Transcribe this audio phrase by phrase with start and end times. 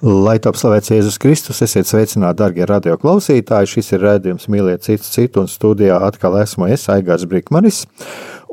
[0.00, 3.68] Lai top slavēts Jēzus Kristus, esiet sveicināti, darbie radioklausītāji.
[3.68, 7.82] Šis ir rādījums Mīliet citu citu, un studijā atkal esmu es, Aigars Brīkmanis.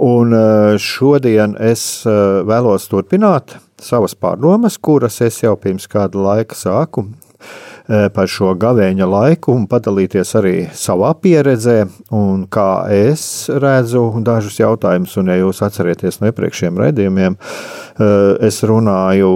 [0.03, 6.57] Un eh, šodien es eh, vēlos turpināt savas pārdomas, kuras es jau pirms kāda laika
[6.57, 7.05] sāku
[7.87, 11.85] par šo gavēņa laiku un padalīties arī savā pieredzē,
[12.15, 18.59] un kā es redzu dažus jautājumus, un ja jūs atcerieties no iepriekšējiem redzējumiem, eh, es
[18.67, 19.31] runāju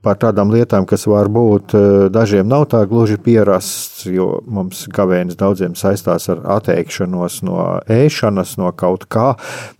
[0.00, 5.76] par tādām lietām, kas varbūt eh, dažiem nav tā gluži pierasts, jo mums gavēnis daudziem
[5.76, 7.58] saistās ar atteikšanos no
[7.92, 9.34] ēšanas, no kaut kā.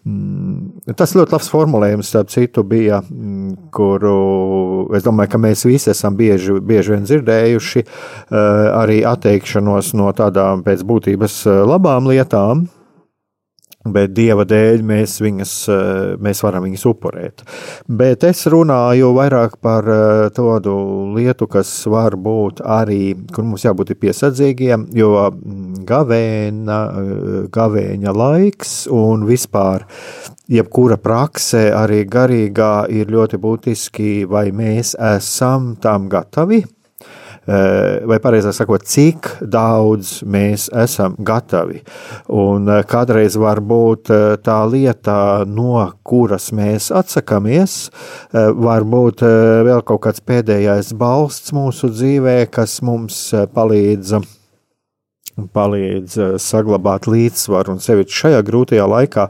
[0.04, 5.92] Mm, tas ļoti labs formulējums, starp citu, bija, mm, kuru es domāju, ka mēs visi
[5.94, 8.01] esam bieži, bieži vien dzirdējuši, Eh,
[8.32, 12.64] arī atteikšanos no tādām pēc būtības eh, labām lietām,
[13.82, 17.44] bet dieva dēļ mēs, viņas, eh, mēs varam viņus upurēt.
[17.88, 19.88] Bet es runāju vairāk par
[20.36, 20.76] tādu
[21.16, 26.82] lietu, kas var būt arī, kur mums jābūt piesardzīgiem, jo mm, gavēna,
[27.52, 29.84] gavēņa laiks un vispār
[30.52, 36.81] jebkura prakse, arī garīgā, ir ļoti būtiski, vai mēs esam tam gatavi Eh,
[37.46, 41.80] vai pareizāk sakot, cik daudz mēs esam gatavi.
[42.30, 45.16] Un eh, kādreiz var būt eh, tā lieta,
[45.48, 47.74] no kuras mēs atsakāmies,
[48.32, 49.22] var būt
[49.66, 53.18] vēl kaut kāds pēdējais balsts mūsu dzīvē, kas mums
[53.54, 54.14] palīdz
[55.54, 59.28] palīdz saglabāt līdzsvaru un sevišķi šajā grūtajā laikā.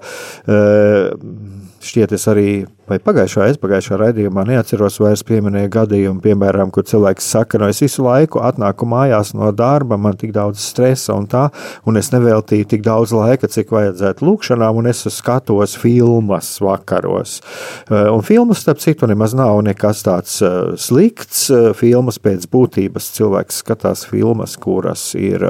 [1.83, 2.47] Šķiet, es arī
[2.87, 8.39] pagājušā, aizpagājušā raidījumā neatceros vairs pieminēju gadījumu, piemēram, kur cilvēks saka, no es visu laiku
[8.45, 11.49] atnāku mājās no darba, man tik daudz stresa un tā,
[11.89, 17.41] un es neveltīju tik daudz laika, cik vajadzētu lūkšanām, un es skatos filmas vakaros.
[17.89, 21.49] Eh, un filmas, starp citu, nemaz nav nekas tāds eh, slikts.
[21.51, 25.49] Eh, filmas pēc būtības cilvēks skatās filmas, kuras ir,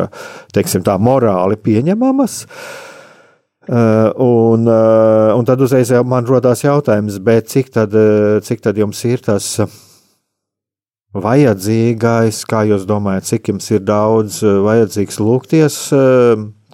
[0.56, 2.40] teiksim tā, morāli pieņemamas.
[3.68, 8.98] Uh, un, uh, un tad uzreiz man rodas jautājums, cik tad, uh, cik tad jums
[9.06, 9.46] ir tas
[11.14, 15.78] vajadzīgais, kā jūs domājat, cik jums ir daudz vajadzīgs lūgties,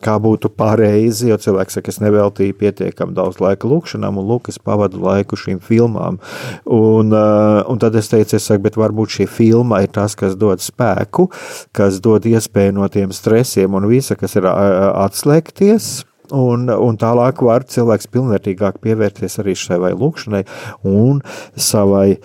[0.00, 4.56] kā būtu pareizi, jo cilvēks saka, es neveltīju pietiekami daudz laika lūkšanām, un lūk, es
[4.62, 6.20] pavadu laiku šīm filmām.
[6.64, 10.62] Un, un tad es teicu, es saku, bet varbūt šī filma ir tas, kas dod
[10.62, 11.26] spēku,
[11.74, 17.64] kas dod iespēju no tiem stresiem un visa, kas ir atslēgties Un, un tālāk var
[17.64, 20.42] cilvēks pilnvērtīgāk pievērties arī savai lūkšanai
[20.88, 21.22] un
[21.56, 22.18] savai e,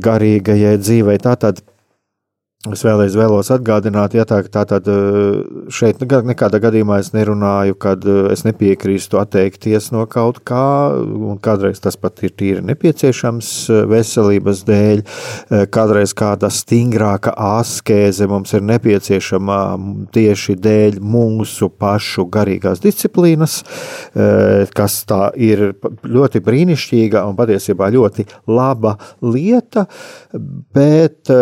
[0.00, 1.18] garīgajai dzīvei.
[1.20, 1.60] Tātad
[2.70, 5.40] Es vēlreiz vēlos atgādināt, ja tā, tā tad eh,
[5.74, 11.82] šeit nekādā gadījumā es nerunāju, kad eh, es nepiekrīstu atteikties no kaut kā, un kādreiz
[11.82, 15.02] tas pat ir tīri nepieciešams eh, veselības dēļ,
[15.74, 19.58] kādreiz kāda stingrāka askēze mums ir nepieciešama
[20.14, 23.58] tieši dēļ mūsu pašu garīgās disciplīnas,
[24.76, 25.64] kas tā ir
[26.06, 29.88] ļoti brīnišķīga un patiesībā ļoti laba lieta,
[30.76, 31.32] bet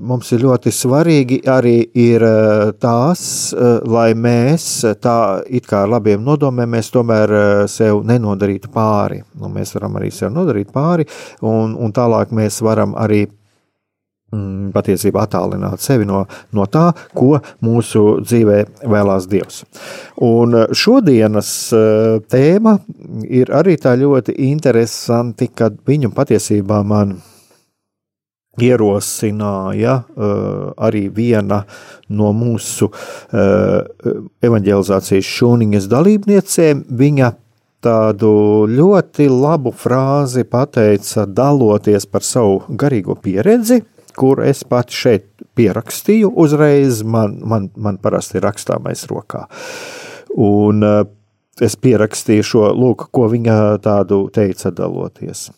[0.00, 5.82] mums ir ļoti ļoti svarīgi arī ir eh, tās, eh, lai mēs tā it kā
[5.82, 9.24] ar labiem nodomiem, mēs tomēr eh, sev nenodarītu pāri.
[9.34, 11.06] Nu, mēs varam arī sev nodarīt pāri,
[11.42, 18.22] un, un tālāk mēs varam arī mm, patiesībā attālināt sevi no, no tā, ko mūsu
[18.22, 19.64] dzīvē vēlās Dievs.
[20.22, 21.50] Un šodienas
[22.30, 22.78] tēma
[23.26, 27.18] ir arī tā ļoti interesanti, kad viņu patiesībā man
[28.60, 31.62] ierosināja uh, arī viena
[32.12, 33.78] no mūsu uh,
[34.44, 36.84] evanģelizācijas šūniņas dalībniecēm.
[37.00, 37.30] Viņa
[37.82, 38.32] tādu
[38.68, 43.80] ļoti labu frāzi pateica, daloties par savu garīgo pieredzi,
[44.18, 45.26] kur es pati šeit
[45.56, 49.46] pierakstīju uzreiz, man, man, man parasti ir rakstāmais rokā.
[50.36, 51.02] Un uh,
[51.60, 55.50] es pierakstīju šo, lūk, ko viņa tādu teica daloties.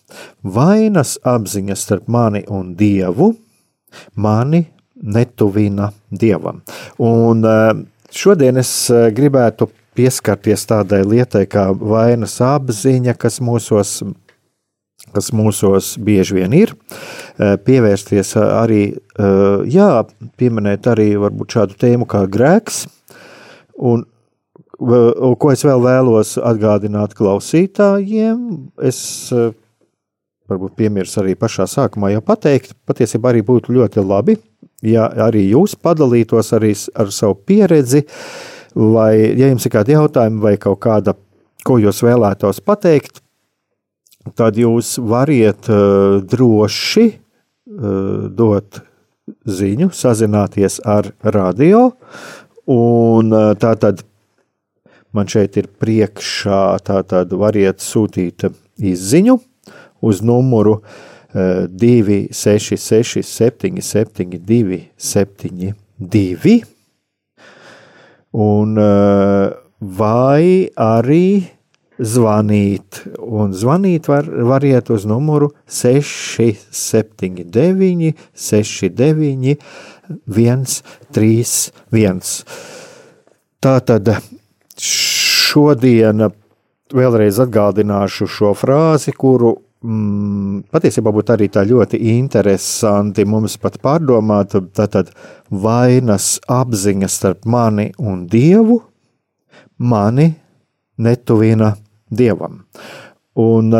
[0.43, 3.35] Vainas apziņa starp mani un Dievu
[4.17, 4.65] mani
[4.95, 6.63] netuvina Dievam.
[6.99, 7.71] Un uh,
[8.11, 14.01] šodien es uh, gribētu pieskarties tādai lietai kā vainas apziņa, kas mūsos
[15.15, 16.73] kas mūsos bieži vien ir,
[17.39, 18.97] eh, pievērsties arī,
[19.71, 19.89] jā,
[20.41, 22.87] pieminēt arī varbūt šādu tēmu kā grēks,
[23.79, 24.03] un
[24.79, 28.39] ko es vēl vēlos atgādināt klausītājiem,
[28.83, 28.99] es
[29.33, 29.53] eh,
[30.51, 34.37] varbūt piemirsu arī pašā sākumā jau pateikt, patiesībā arī būtu ļoti labi,
[34.85, 38.05] ja arī jūs padalītos arī ar savu pieredzi,
[38.75, 41.15] vai, ja jums ir kādi jautājumi vai kaut kāda,
[41.65, 43.23] ko jūs vēlētos pateikt,
[44.37, 48.81] tad jūs variet uh, droši uh, dot
[49.49, 51.91] ziņu, sazināties ar radio.
[52.73, 54.05] Un uh, tā tad
[55.15, 58.39] man šeit ir priekšā, tā tad variet sūtīt
[58.79, 59.39] izziņu
[60.05, 60.85] uz numuru uh,
[61.69, 66.63] 266 77 272.
[68.35, 71.55] Un uh, vai arī
[71.99, 73.03] zvanīt.
[73.19, 79.57] Un zvanīt var, variet uz numuru 679, 69,
[80.27, 82.45] 131.
[83.65, 84.05] Tātad
[84.81, 86.27] šodien
[86.95, 89.55] vēlreiz atgādināšu šo frāzi, kuru
[89.85, 94.57] mm, patiesībā būtu arī tā ļoti interesanti mums pat pārdomāt.
[94.77, 95.13] Tātad
[95.51, 98.81] vainas apziņa starp mani un Dievu
[99.79, 100.31] mani
[100.99, 101.75] netuvina
[102.11, 102.63] dievam.
[103.35, 103.75] Un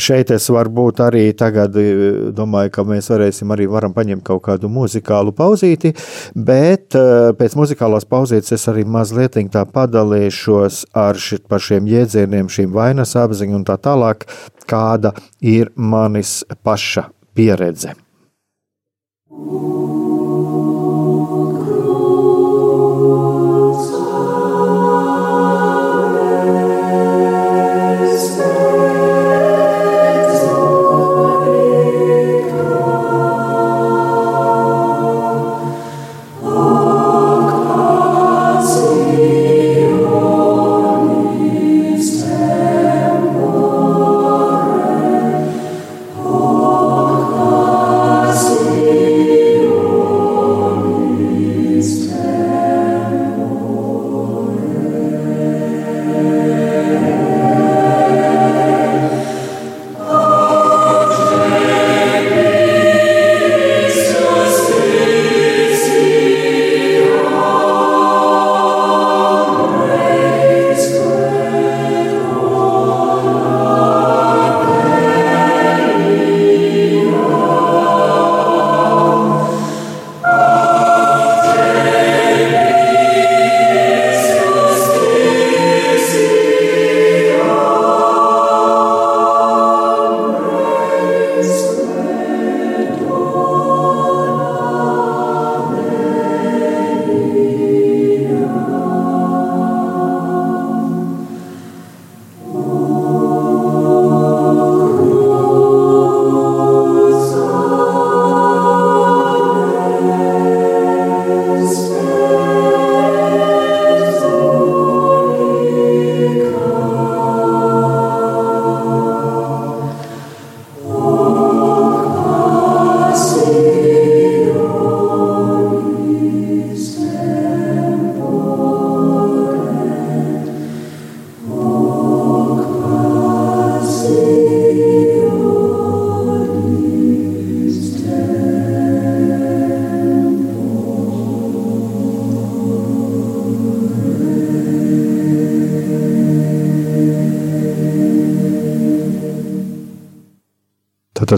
[0.00, 2.02] šeit es varbūt arī tagad eh,
[2.34, 5.94] domāju, ka mēs varēsim arī varam paņemt kaut kādu muzikālu pauzīti,
[6.34, 12.50] bet eh, pēc muzikālās pauzītes es arī mazliet tā padalīšos ar ši, par šiem jēdzieniem,
[12.50, 14.26] šīm vainas apziņu un tā tālāk,
[14.68, 17.94] kāda ir manis paša pieredze.
[19.28, 19.87] Thank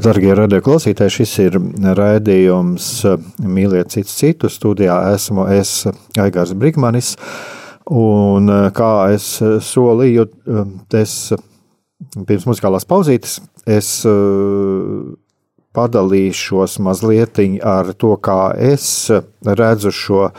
[0.01, 1.57] Tātad, darbie radioklausītāji, šis ir
[1.93, 2.85] raidījums
[3.45, 4.49] Mīliet citu citu.
[4.49, 5.85] Studijā esmu es,
[6.17, 7.11] Aigars Brigmanis.
[7.85, 9.27] Un kā es
[9.67, 10.25] solīju,
[10.97, 11.35] es
[12.17, 13.93] pirms muzikālās pauzītes, es
[15.77, 18.89] padalīšos mazliet ar to, kā es
[19.45, 20.31] redzu šo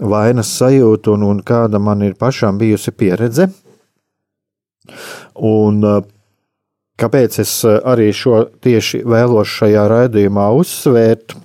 [0.00, 3.50] vainas sajūtu un, un kāda man ir pašām bijusi pieredze
[5.36, 5.84] Un,
[6.98, 11.36] kāpēc es arī šo tieši vēlos šajā raidījumā uzsvērt?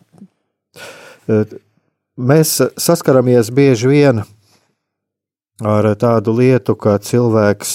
[2.13, 4.24] Mēs saskaramies bieži vien
[5.63, 7.74] ar tādu lietu, ka cilvēks,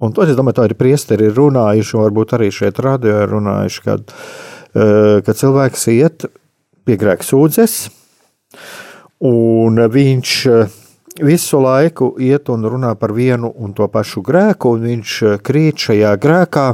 [0.00, 3.82] un to es domāju, tā ir priesteri runājuši, un varbūt arī šeit radio ir runājuši,
[3.86, 4.14] kad,
[5.26, 6.28] ka cilvēks iet
[6.86, 7.80] pie grēka sūdzes,
[9.26, 10.36] un viņš
[11.18, 16.14] visu laiku iet un runā par vienu un to pašu grēku, un viņš krīt šajā
[16.22, 16.68] grēkā,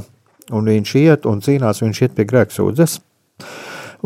[0.52, 3.00] un viņš iet un cīnās, viņš iet pie grēka sūdzes.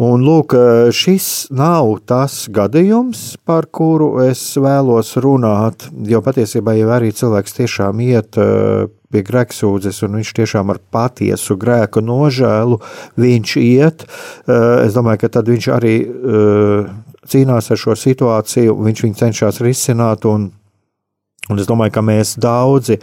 [0.01, 0.55] Un, lūk,
[0.95, 5.89] šis nav tas gadījums, par kuru es vēlos runāt.
[6.09, 11.59] Jo patiesībā jau arī cilvēks tiešām iet eh, pie grēksūdzes, un viņš tiešām ar patiesu
[11.61, 12.79] grēku nožēlu
[13.21, 14.07] viņš iet.
[14.07, 16.95] Eh, es domāju, ka tad viņš arī eh,
[17.29, 20.27] cīnās ar šo situāciju, viņš viņu cenšas risināt.
[20.29, 20.51] Un,
[21.51, 22.95] Un es domāju, ka mēs daudzi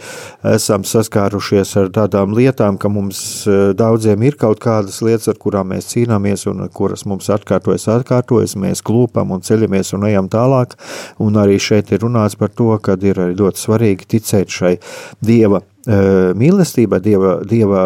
[0.46, 5.68] esam saskārušies ar tādām lietām, ka mums e, daudziem ir kaut kādas lietas, ar kurām
[5.74, 8.56] mēs cīnāmies, un kuras mums atkārtojas, atkārtojas.
[8.56, 10.78] Mēs klūpam un ceļamies un ejam tālāk.
[11.20, 14.78] Un arī šeit ir runāts par to, ka ir ļoti svarīgi ticēt šai
[15.20, 17.84] dieva mīlestībai, dieva, dieva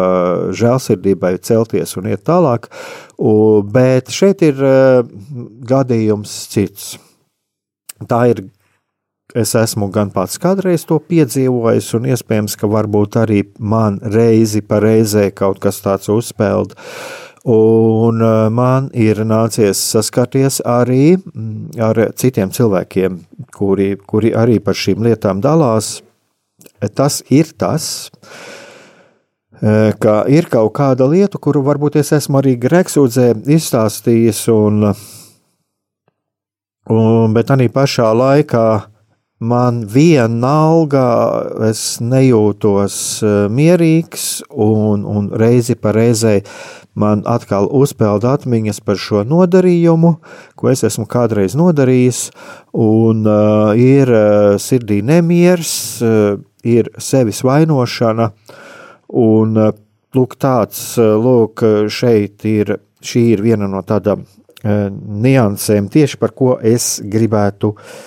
[0.55, 2.67] žēlsirdībai, celties un iet tālāk.
[3.73, 4.75] Bet šeit ir e,
[5.69, 6.97] gadījums cits.
[8.09, 8.43] Tā ir
[9.33, 14.77] Es esmu gan pats kādreiz to piedzīvojis, un iespējams, ka varbūt arī man reizi pa
[14.83, 16.75] reizē kaut kas tāds uzspēld.
[17.49, 23.17] Un uh, man ir nācies saskarties arī mm, ar citiem cilvēkiem,
[23.57, 25.97] kuri, kuri arī par šīm lietām dalās.
[26.95, 33.29] Tas ir tas, uh, ka ir kaut kāda lieta, kuru varbūt es esmu arī grēksūdzē
[33.55, 34.89] izstāstījis, un,
[36.91, 38.67] un, bet arī pašā laikā
[39.43, 41.07] man vienalga,
[41.67, 46.39] es nejūtos e, mierīgs, un, un reizi pa reizei
[46.99, 50.13] man atkal uzpeld atmiņas par šo nodarījumu,
[50.59, 52.27] ko es esmu kādreiz nodarījis,
[52.73, 55.73] un uh, ir uh, sirdī nemieris,
[56.05, 58.29] uh, ir sevis vainošana,
[59.23, 59.73] un uh,
[60.13, 66.37] lūk, tāds, uh, lūk, šeit ir, šī ir viena no tādām uh, niansēm, tieši par
[66.37, 68.01] ko es gribētu uh,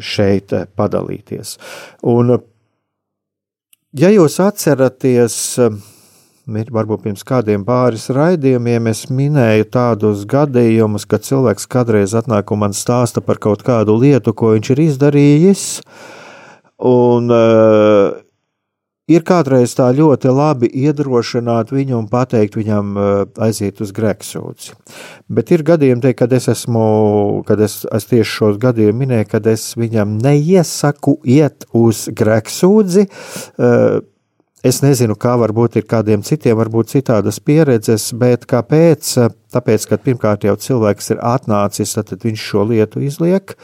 [0.00, 1.56] šeit eh, padalīties.
[2.08, 2.36] Un,
[3.98, 5.80] ja jūs atceraties, eh,
[6.46, 12.74] varbūt pirms kādiem pāris raidījumiem es minēju tādus gadījumus, kad cilvēks kādreiz atnāk un man
[12.74, 15.64] stāsta par kaut kādu lietu, ko viņš ir izdarījis.
[16.82, 18.18] Un, uh,
[19.10, 23.10] ir kādreiz tā ļoti labi iedrošināt viņu un pateikt viņam eh,
[23.46, 24.76] aiziet uz grēksūdzi.
[25.32, 26.84] Bet ir gadījumi, te, kad es esmu,
[27.48, 33.06] kad es, es tieši šos gadījumus minēju, kad es viņam neiesaku iet uz grēksūdzi.
[33.08, 34.00] Eh,
[34.62, 39.12] es nezinu, kā varbūt ir kādiem citiem, varbūt citādas pieredzes, bet kāpēc?
[39.52, 43.56] Tāpēc, ka pirmkārt jau cilvēks ir atnācis, tad viņš šo lietu izliek,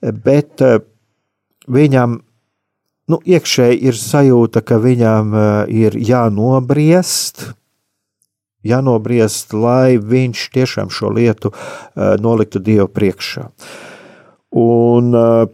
[0.00, 0.80] bet eh,
[1.68, 2.20] viņam
[3.10, 5.48] nu, iekšēji ir sajūta, ka viņam eh,
[5.86, 7.50] ir jānobriest,
[8.66, 13.48] jānobriest, lai viņš tiešām šo lietu eh, noliktu Dievu priekšā.
[14.60, 15.46] Un eh,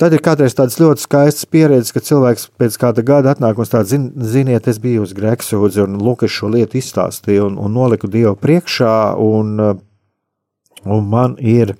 [0.00, 3.92] tad ir kādreiz tāds ļoti skaists pieredzes, ka cilvēks pēc kāda gada atnāk un tāds,
[3.92, 8.10] zin, ziniet, es biju uz Greksūdzi un lūk, es šo lietu izstāstīju un, un noliku
[8.10, 9.56] Dievu priekšā, un,
[10.82, 11.76] un man ir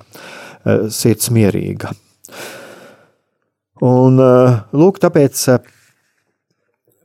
[0.95, 1.91] sirds mierīga.
[3.83, 5.59] Un, eh, lūk, tāpēc eh,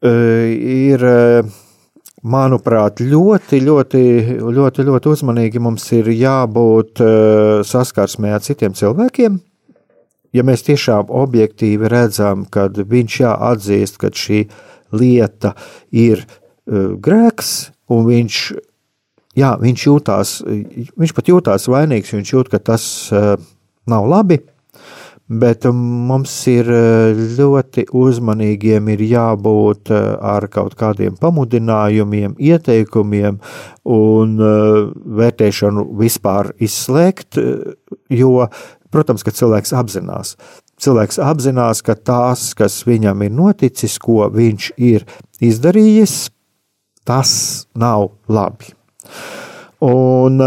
[0.05, 1.47] ir, eh,
[2.21, 4.01] manuprāt, ļoti, ļoti,
[4.53, 7.01] ļoti, ļoti uzmanīgi mums ir jābūt
[7.65, 9.39] saskarsmē ar citiem cilvēkiem.
[10.35, 14.43] Ja mēs tiešām objektīvi redzam, ka viņš jāatzīst, ka šī
[14.95, 15.53] lieta
[15.91, 16.25] ir
[16.67, 17.53] grēks,
[17.95, 18.41] un viņš,
[19.39, 20.35] jā, viņš jūtās,
[20.99, 22.85] viņš pat jūtās vainīgs, viņš jūt, ka tas
[23.87, 24.41] nav labi
[25.27, 33.41] Bet mums ir eh, ļoti uzmanīgiem, ir jābūt ar kaut kādiem pamudinājumiem, ieteikumiem
[33.91, 34.37] un
[35.19, 37.39] vērtēšanu vispār izslēgt,
[38.11, 38.47] jo,
[38.93, 40.35] protams, ka cilvēks apzinās.
[40.81, 45.07] Cilvēks apzinās, ka tās, kas viņam ir noticis, ko viņš ir
[45.43, 46.19] izdarījis,
[47.07, 47.31] tas
[47.77, 48.73] nav labi.
[49.85, 50.41] Un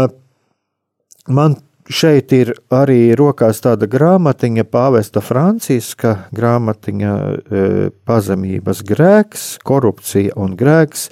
[1.27, 1.59] man
[1.91, 7.63] Šeit ir arī rokās tāda grāmatiņa, pāvesta Franciska grāmatiņa, e,
[8.07, 11.09] pazemības grēks, korupcija un grēks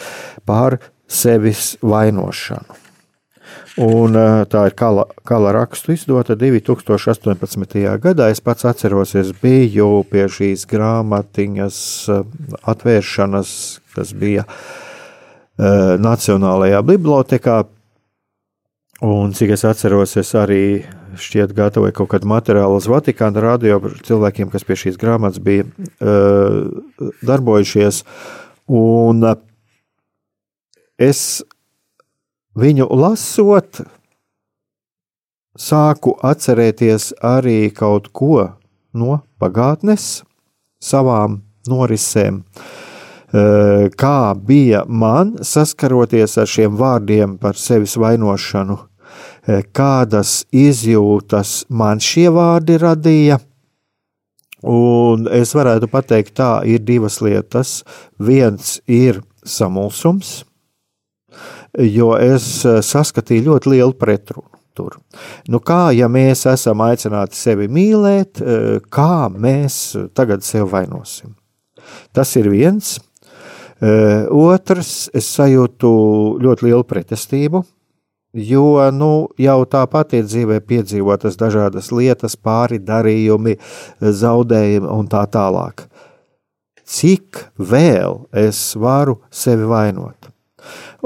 [0.48, 0.77] pār
[1.09, 2.88] sevis vainošanu.
[3.79, 4.18] Un,
[4.51, 7.79] tā ir kala, kala rakstu izdota 2018.
[8.03, 8.27] gadā.
[8.34, 11.79] Es pats atceros, es biju pie šīs grāmatiņas
[12.74, 13.51] atvēršanas,
[13.96, 14.79] kas bija uh,
[15.60, 17.63] Nacionālajā bibliotekā.
[19.00, 20.84] Un, cik es atceros, es arī
[21.20, 26.68] šķiet gatavoju kaut kādu materiālu uz Vatikāna radio cilvēkiem, kas pie šīs grāmatas bija uh,
[27.24, 28.03] darbojušies.
[28.75, 29.39] Un uh,
[31.00, 31.41] es
[32.58, 33.82] Viņu lasot,
[35.60, 38.48] sāku atcerēties arī kaut ko
[38.94, 40.24] no pagātnes,
[40.82, 42.41] savām norisēm.
[43.29, 48.79] Kā bija man saskaroties ar šiem vārdiem par sevis vainošanu,
[49.75, 53.38] kādas izjūtas man šie vārdi radīja.
[54.65, 57.84] Un es varētu pateikt, tā ir divas lietas.
[58.20, 60.41] Viens ir samulsums,
[61.78, 64.50] jo es eh, saskatīju ļoti lielu pretrunu.
[64.80, 64.94] Tur.
[65.52, 71.34] Nu, kā ja mēs esam aicināti sevi mīlēt, eh, kā mēs tagad sevi vainosim?
[72.16, 73.00] Tas ir viens.
[73.82, 75.92] Eh, otrs, es sajūtu
[76.40, 77.64] ļoti lielu pretestību,
[78.34, 83.58] jo nu, jau tāpat ir dzīvē piedzīvotas dažādas lietas, pāri darījumi,
[84.00, 85.90] zaudējumi un tā tālāk.
[86.90, 90.32] Cik vēl es varu sevi vainot?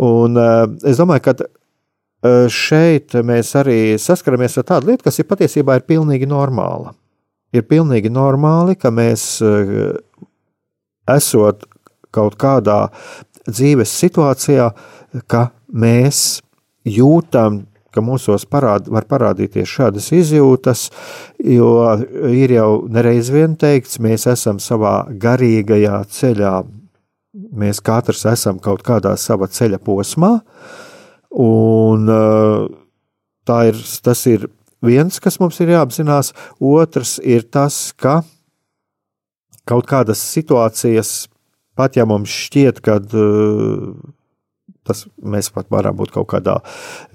[0.04, 5.30] Un uh, es domāju, ka uh, šeit mēs arī saskaramies ar tādu lietu, kas ir
[5.30, 6.96] patiesībā ir pilnīgi normāla.
[7.54, 9.94] Ir pilnīgi normāli, ka mēs, uh,
[11.10, 11.68] esot
[12.14, 12.88] kaut kādā
[13.50, 14.72] dzīves situācijā,
[15.28, 16.42] ka mēs
[16.88, 20.88] jūtam ka mūsos parād, var parādīties šādas izjūtas,
[21.38, 21.74] jo
[22.34, 26.56] ir jau nereiz vien teikts, mēs esam savā garīgajā ceļā
[27.34, 30.36] mēs katrs esam kaut kādā savā ceļa posmā,
[31.44, 34.48] un ir, tas ir
[34.84, 36.34] viens, kas mums ir jāapzinās.
[36.62, 38.22] Otrs ir tas, ka
[39.66, 41.28] kaut kādas situācijas,
[41.78, 43.00] pat ja mums šķiet, ka
[44.88, 46.60] tas mēs pat varam būt kaut kādā,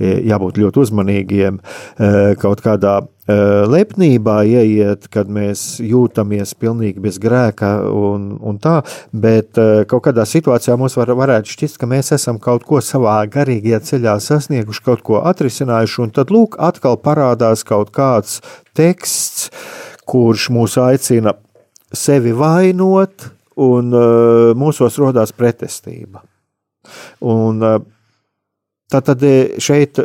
[0.01, 3.01] jābūt ļoti uzmanīgiem, uh, kaut kādā
[3.69, 8.79] lepnībā ieiet, kad mēs jūtamies pilnīgi bez grēka un, un tā,
[9.13, 9.59] bet
[9.91, 14.17] kaut kādā situācijā mums var, varētu šķist, ka mēs esam kaut ko savā garīgajā ceļā
[14.25, 18.41] sasnieguši, kaut ko atrisinājuši, un tad lūk, atkal parādās kaut kāds
[18.79, 19.51] teksts,
[20.09, 21.37] kurš mūs aicina
[21.93, 23.93] sevi vainot, un
[24.57, 26.23] mūsos rodās pretestība.
[27.25, 27.79] Un uh,
[28.93, 29.25] tad
[29.63, 30.01] šeit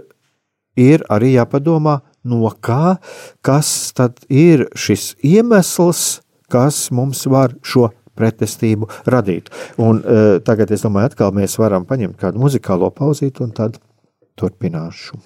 [0.80, 2.98] ir arī jāpadomā, no kā,
[3.44, 9.50] kas tad ir šis iemesls, kas mums var šo pretestību radīt.
[9.82, 13.80] Un uh, tagad es domāju, atkal mēs varam paņemt kādu muzikālo pauzīti un tad
[14.40, 15.20] turpināšu.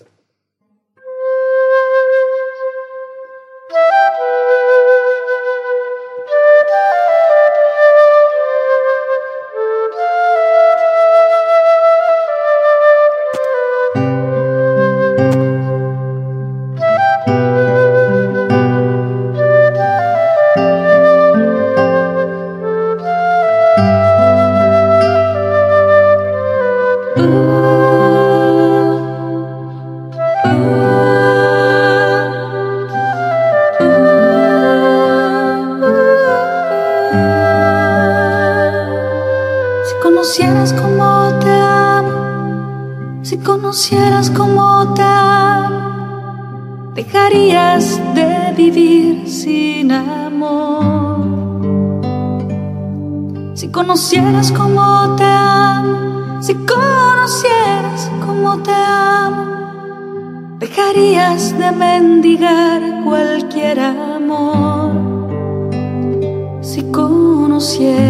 [53.78, 59.46] Conocieras como te amo, si conocieras como te amo,
[60.58, 64.92] dejarías de mendigar cualquier amor.
[66.62, 68.07] Si conocieras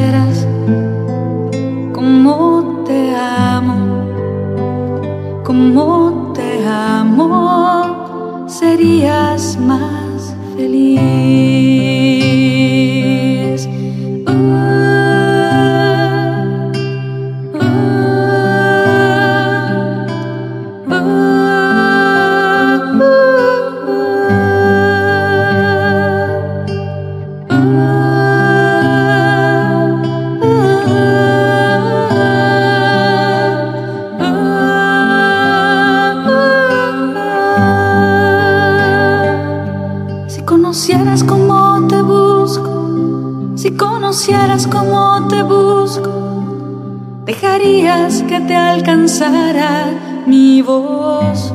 [48.45, 51.53] te alcanzara mi voz.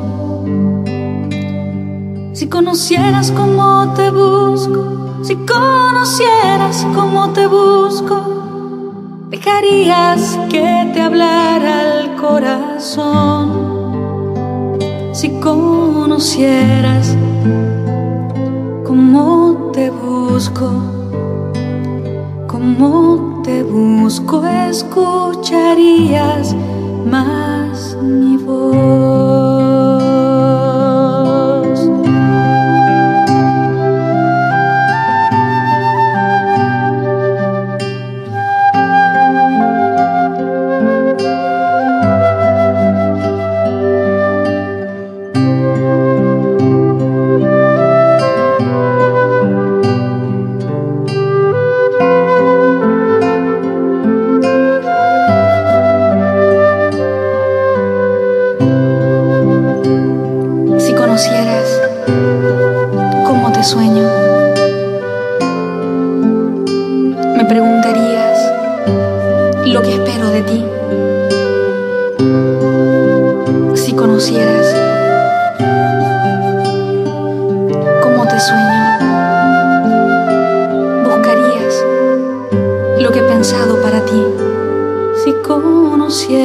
[2.33, 12.15] Si conocieras cómo te busco, si conocieras cómo te busco, dejarías que te hablara el
[12.17, 13.53] corazón.
[15.13, 17.17] Si conocieras
[70.31, 70.65] de ti.
[73.75, 74.67] Si conocieras
[78.03, 78.83] cómo te sueño,
[81.05, 81.85] buscarías
[83.01, 84.25] lo que he pensado para ti.
[85.25, 86.42] Si conocieras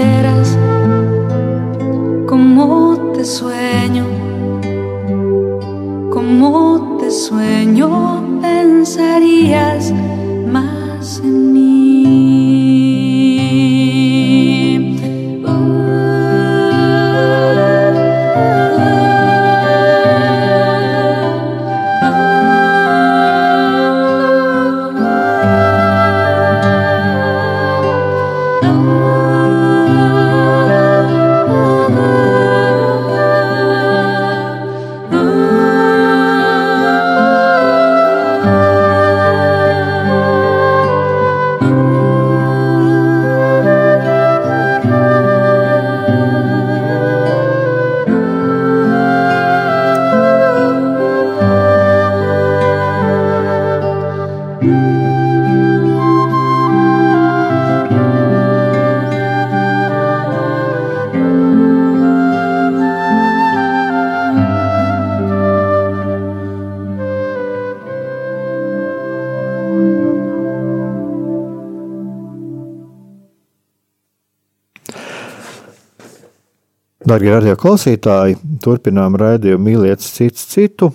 [77.18, 80.92] Darbie radio klausītāji, turpinām raidījumu mīliet cits citu.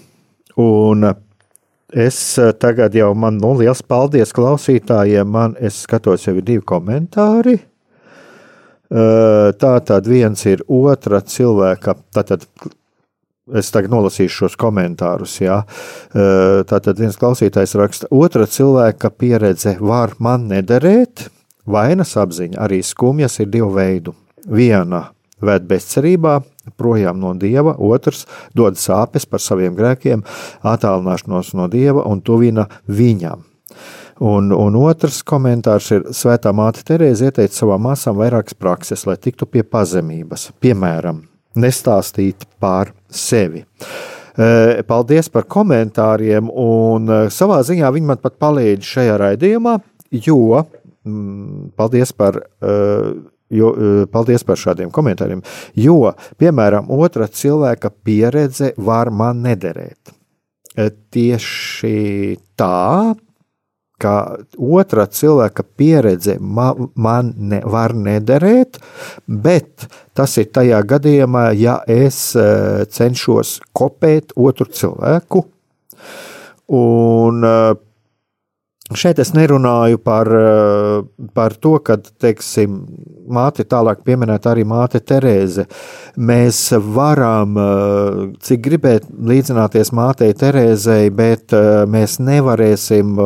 [0.62, 1.02] Un
[1.90, 5.26] es eh, tagad jau man nu, liels paldies klausītājiem.
[5.26, 7.56] Man es skatos jau ir divi komentāri.
[7.58, 11.96] Eh, Tā tad viens ir otra cilvēka.
[12.14, 12.46] Tātad
[13.50, 15.40] Es tagad nolasīšu šos komentārus.
[15.42, 15.64] Jā.
[16.14, 21.26] Eh, Tātad viens klausītājs raksta, otra cilvēka pieredze var man nederēt.
[21.66, 24.14] Vainas apziņa arī skumjas ir divu veidu.
[24.46, 25.08] Viena
[25.42, 26.38] ved bezcerībā,
[26.78, 28.26] projām no dieva, otrs
[28.56, 30.22] dod sāpes par saviem grēkiem,
[30.62, 33.42] attālināšanos no dieva un tuvina viņam.
[34.22, 39.48] Un, un otrs komentārs ir: Svētā māte Terēze ieteica savām māsām vairākas prakses, lai tiktu
[39.50, 40.50] pie pazemības.
[40.62, 41.24] Piemēram,
[41.58, 43.64] nestāstīt par sevi.
[44.32, 49.74] Eh, Paldies par komentāriem, un eh, savā ziņā viņi man pat palīdz šajā raidījumā,
[50.28, 52.40] jo mm, paldies par.
[52.62, 53.12] eh,
[53.52, 55.42] Jo, eh, paldies par šādiem komentāriem.
[55.76, 60.14] Jo, piemēram, otra cilvēka pieredze var man nederēt.
[60.76, 63.14] Eh, Tieši tā,
[64.02, 64.14] ka
[64.58, 68.80] otra cilvēka pieredze ma, man ne, var nederēt,
[69.26, 69.86] bet
[70.16, 75.44] tas ir tajā gadījumā, ja es eh, cenšos kopēt otru cilvēku.
[76.72, 77.74] Un eh,
[78.98, 82.80] šeit es nerunāju par, eh, par to, ka, teiksim,
[83.28, 85.66] māte tālāk pieminēta arī māte Terēze.
[86.16, 93.16] Mēs varam, eh, cik gribēt, līdzināties mātei Terēzei, bet eh, mēs nevarēsim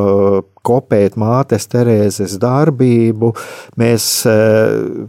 [0.67, 3.33] kopēt mātes Terēzes darbību.
[3.79, 4.27] Mēs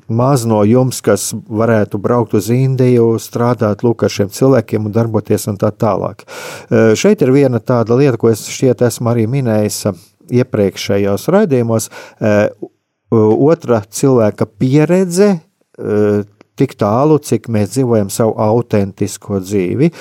[0.07, 5.47] maz no jums, kas varētu braukt uz Indiju, strādāt lūk ar šiem cilvēkiem un darboties
[5.47, 6.27] un tā tālāk.
[6.69, 9.97] Šeit ir viena tāda lieta, ko es šķiet esmu arī minējis
[10.31, 11.91] iepriekšējos raidījumos.
[12.21, 12.49] Eh,
[13.07, 16.25] Otra cilvēka pieredze eh,
[16.59, 19.91] tik tālu, cik mēs dzīvojam savu autentisko dzīvi.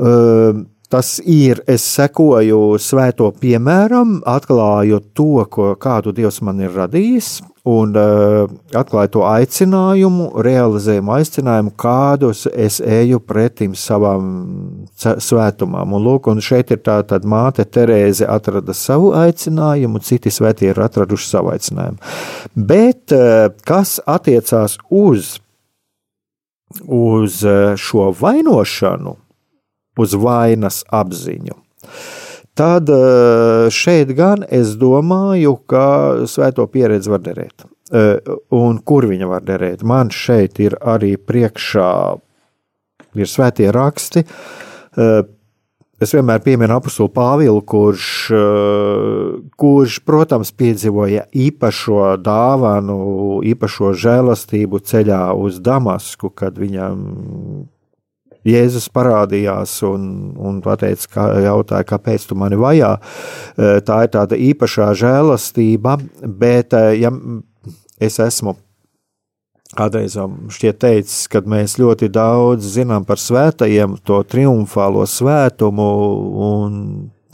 [0.00, 7.40] Eh, Tas ir, es sekoju svēto piemēram, atklāju to, ko, kādu Dievs man ir radījis,
[7.66, 8.46] un uh,
[8.78, 14.28] atklāja to aicinājumu, realizējumu aicinājumu, kādus es eju pretim savam
[14.94, 15.96] svētumam.
[15.96, 20.82] Un, lūk, un šeit ir tā, tad māte Terēze atrada savu aicinājumu, citi svētie ir
[20.86, 21.98] atraduši savu aicinājumu.
[22.54, 25.36] Bet uh, kas attiecās uz,
[26.86, 27.42] uz
[27.82, 29.16] šo vainošanu,
[29.98, 31.58] uz vainas apziņu?
[32.56, 35.86] Tad eh, šeit gan es domāju, ka
[36.30, 37.66] svēto pieredzi var derēt.
[37.92, 39.84] Eh, un kur viņa var derēt?
[39.86, 41.90] Man šeit ir arī priekšā
[43.16, 44.24] ir svētie raksti.
[44.96, 45.20] Eh,
[46.00, 48.08] es vienmēr pieminu apakstu Pāvilu, kurš,
[49.56, 52.98] kurš, protams, piedzīvoja īpašo dāvanu,
[53.48, 57.00] īpašo žēlastību ceļā uz Damasku, kad viņam
[58.46, 60.04] Jēzus parādījās un,
[60.38, 62.92] un pateica, kā, jautāja, kāpēc tu mani vajā.
[63.56, 67.12] Eh, tā ir tāda īpašā žēlastība, bet eh, ja
[67.98, 68.56] es esmu
[69.76, 75.88] kādreiz šķiet teicis, ka mēs ļoti daudz zinām par svētajiem, to triumfālo svētumu
[76.46, 76.78] un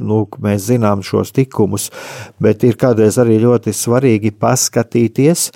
[0.01, 1.89] lūk, mēs zinām šos likumus,
[2.43, 5.49] bet ir kādreiz arī ļoti svarīgi paskatīties,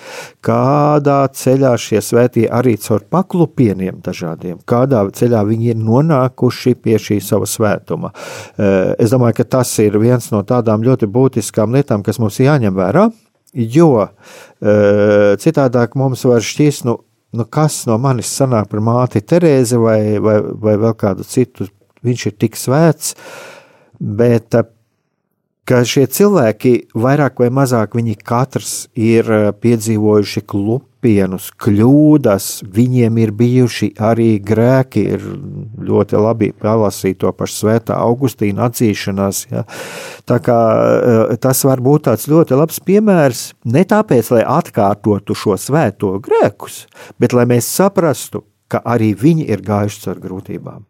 [0.44, 7.20] kādā ceļā šie svētie arī caur paklupieniem dažādiem, kādā ceļā viņi ir nonākuši pie šī
[7.25, 8.12] sava svētuma.
[8.57, 12.77] Eh, es domāju, ka tas ir viens no tādām ļoti būtiskām lietām, kas mums jāņem
[12.77, 13.09] vērā,
[13.55, 17.01] jo eh, citādāk mums var šķist, nu,
[17.37, 21.68] nu kas no manis sanāk par māti Terēzi vai, vai, vai vēl kādu citu,
[22.07, 23.56] viņš ir tik svēts, uh,
[24.00, 24.66] bet eh,
[25.66, 33.32] ka šie cilvēki vairāk vai mazāk viņi katrs ir eh, piedzīvojuši klupienus, kļūdas, viņiem ir
[33.37, 35.26] bijuši arī grēki, ir
[35.88, 39.44] ļoti labi palasīt to pašu svētā Augustīna atzīšanās.
[39.50, 39.66] Ja.
[40.28, 45.59] Tā kā eh, tas var būt tāds ļoti labs piemērs, ne tāpēc, lai atkārtotu šo
[45.61, 46.85] svēto grēkus,
[47.18, 50.87] bet lai mēs saprastu, ka arī viņi ir gājuši caur grūtībām.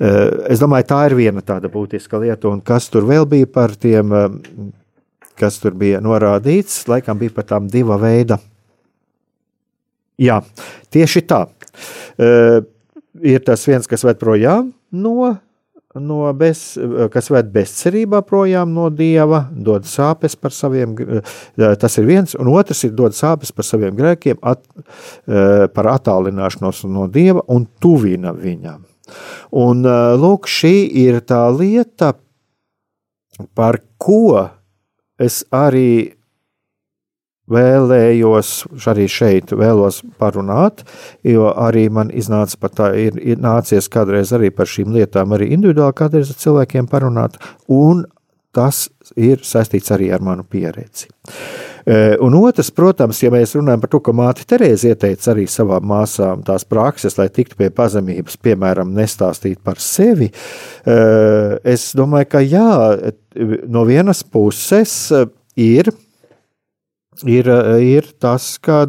[0.00, 3.74] Eh, es domāju, tā ir viena tāda būtiska lieta, un kas tur vēl bija par
[3.76, 4.70] tiem, eh,
[5.40, 8.38] kas tur bija norādīts, laikam bija par tām diva veida.
[10.20, 10.40] Jā,
[10.92, 11.46] tieši tā.
[12.18, 12.60] Eh,
[13.22, 15.38] ir tas viens, kas ved projām no
[15.92, 16.78] no bez,
[17.10, 20.94] kas ved bezcerībā projām no dieva, dod sāpes par saviem,
[21.56, 24.62] tas ir viens, un otrs ir dod sāpes par saviem grēkiem, at,
[25.26, 28.86] par attālināšanos no dieva un tuvina viņam.
[29.56, 29.84] Un
[30.20, 32.14] lūk, šī ir tā lieta,
[33.54, 34.48] par ko
[35.20, 36.16] es arī
[37.50, 38.52] vēlējos,
[38.90, 40.84] arī šeit vēlos parunāt,
[41.26, 45.50] jo arī man iznāca pat tā, ir, ir nācies kādreiz arī par šīm lietām, arī
[45.56, 48.04] individuāli kādreiz ar cilvēkiem parunāt, un
[48.54, 51.10] tas ir saistīts arī ar manu pieredzi.
[51.10, 51.69] Eh,
[52.20, 56.44] un otrs, protams, ja mēs runājam par to, ka māte Terēze ieteica arī savām māsām
[56.46, 60.30] tās prakses, lai tiktu pie pazemības, piemēram, nestāstīt par sevi,
[61.64, 62.68] es domāju, ka jā,
[63.70, 64.94] no vienas puses
[65.56, 65.92] ir
[67.28, 67.48] ir,
[67.82, 68.82] ir tas, ka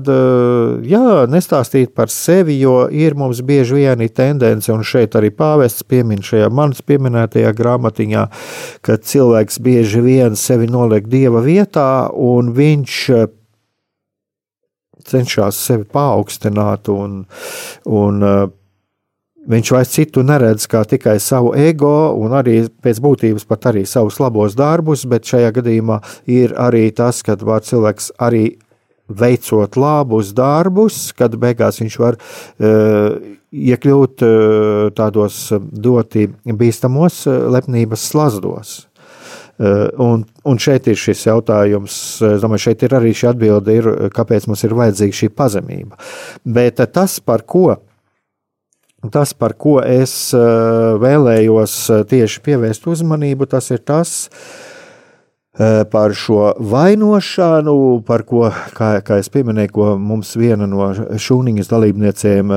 [0.87, 6.23] jā, nestāstīt par sevi, jo ir mums bieži vien tendence, un šeit arī pāvests piemin
[6.25, 8.23] šajā manas pieminētajā grāmatiņā,
[8.85, 12.97] ka cilvēks bieži vien sevi noliek dieva vietā, un viņš
[15.11, 17.23] cenšas sevi paaugstināt un,
[17.89, 18.25] un
[19.49, 24.19] Viņš vairs citu neredz kā tikai savu ego, un arī pēc būtības pat arī savus
[24.21, 25.97] labos darbus, bet šajā gadījumā
[26.29, 28.59] ir arī tas, ka cilvēks arī
[29.09, 33.17] veicot labus darbus, kad beigās viņš var uh,
[33.51, 38.79] iekļūt uh, tādos ļoti bīstamos uh, lepnības slazdos.
[39.61, 41.93] Un, un šeit ir šis jautājums,
[42.25, 45.99] es domāju, šeit ir arī šī atbilde, ir, kāpēc mums ir vajadzīga šī pazemība.
[46.41, 47.75] Bet tas, par ko
[49.09, 50.39] Tas, par ko es eh,
[51.01, 54.11] vēlējos eh, tieši pievērst uzmanību, tas ir tas
[55.57, 57.73] eh, par šo vainošanu,
[58.05, 58.43] par ko,
[58.77, 62.53] kā, kā es pieminēju, ko mums viena no šūniņas dalībniecēm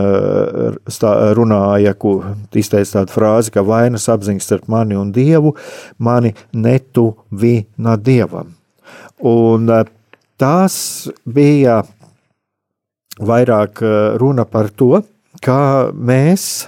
[1.41, 2.13] runāja, ko
[2.53, 5.55] izteica tādu frāzi, ka vainas apziņas starp mani un Dievu
[5.97, 8.53] mani netuvina Dievam.
[9.25, 9.73] Un
[10.37, 10.77] tas
[11.25, 11.81] bija
[13.17, 13.81] vairāk
[14.21, 15.01] runa par to,
[15.45, 16.67] kā mēs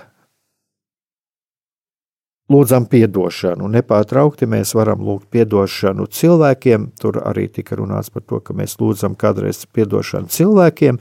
[2.53, 3.69] lūdzam atdošanu.
[3.75, 6.93] Nepārtraukti mēs varam lūgt atdošanu cilvēkiem.
[7.01, 11.01] Tur arī tika runāts par to, ka mēs lūdzam kādreiz atdošanu cilvēkiem.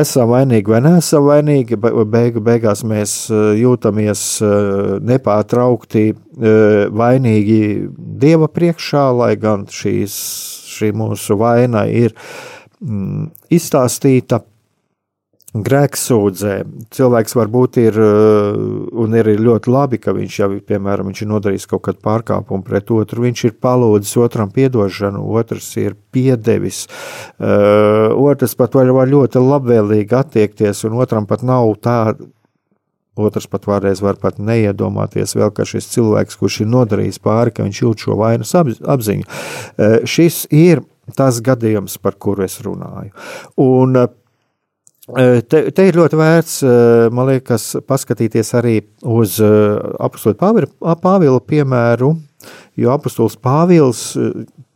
[0.00, 4.42] esam vainīgi vai neesam vainīgi, beigu, beigās mēs jūtamies
[5.00, 6.10] nepārtraukti
[6.92, 7.60] vainīgi
[7.96, 10.18] Dieva priekšā, lai gan šīs,
[10.76, 12.12] šī mūsu vaina ir
[12.84, 14.42] mm, izstāstīta
[15.54, 16.54] grēksūdzē.
[16.94, 18.56] Cilvēks varbūt ir, uh,
[18.98, 22.90] un ir ļoti labi, ka viņš jau, piemēram, viņš ir nodarījis kaut kādu pārkāpumu pret
[22.90, 26.84] otru, viņš ir palūdzis otram piedošanu, otrs ir piedevis,
[27.38, 32.26] uh, otrs pat var, var ļoti labvēlīgi attiekties, un otram pat nav tāda.
[33.14, 37.62] Otrs pat varēs var pat neiedomāties, vēl, ka šis cilvēks, kurš ir nodarījis pāri, ka
[37.62, 39.22] viņš jūt šo vainas apziņu.
[39.22, 40.82] Uh, šis ir
[41.14, 43.14] tas gadījums, par kuru es runāju.
[43.62, 44.02] Un
[45.04, 46.52] Te, te ir ļoti vērts,
[47.12, 50.38] man liekas, paskatīties arī uz apakstotu
[50.80, 52.14] Pāvila piemēru,
[52.80, 54.06] jo apustulis Pāvils,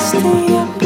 [0.06, 0.85] stay up.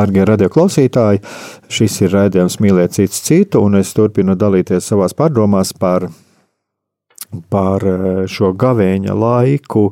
[0.00, 1.20] Dārgie radioklausītāji,
[1.68, 6.06] šis ir raidījums Mīlēt citu citu, un es turpinu dalīties savās pārdomās par,
[7.52, 9.90] par eh, šo gavēņa laiku.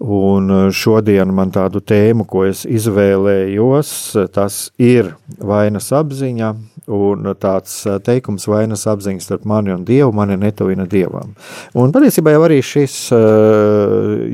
[0.00, 3.90] Un šodien man tādu tēmu, ko es izvēlējos,
[4.32, 6.54] tas ir vainas apziņa,
[6.90, 11.36] Un tāds teikums, vainas apziņas starp mani un Dievu, mani netuvina Dievam.
[11.78, 12.96] Un patiesībā jau arī šis,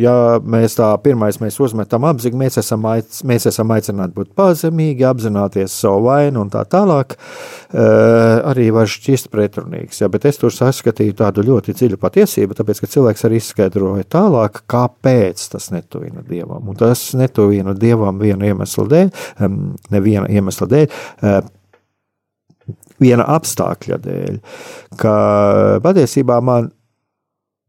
[0.01, 5.05] ja mēs tā pirmais mēs uzmetam apziņu, mēs esam, aic, mēs esam aicināti būt pazemīgi,
[5.05, 7.17] apzināties savu vainu un tā tālāk,
[7.77, 10.01] arī var šķist pretrunīgs.
[10.01, 14.63] Ja, bet es tur saskatīju tādu ļoti dziļu patiesību, tāpēc, ka cilvēks arī izskaidroja tālāk,
[14.71, 16.65] kāpēc tas netuvina Dievam.
[16.73, 19.13] Un tas netuvina Dievam viena iemesla dēļ,
[19.93, 20.99] neviena iemesla dēļ,
[23.03, 24.41] viena apstākļa dēļ,
[25.01, 25.17] ka
[25.85, 26.71] patiesībā man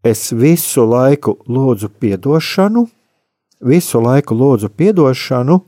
[0.08, 2.86] es visu laiku lūdzu atdošanu,
[3.68, 5.60] visu laiku lūdzu atdošanu,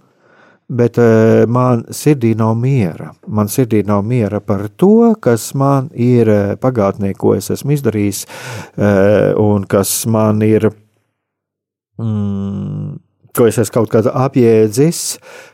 [0.69, 3.09] bet e, man sirdī nav miera.
[3.27, 8.25] Man sirdī nav miera par to, kas man ir e, pagātnē, ko es esmu izdarījis,
[8.77, 8.91] e,
[9.41, 10.69] un kas man ir.
[11.99, 12.99] Mm,
[13.35, 15.01] ko es esmu kaut kādā apjēdzis,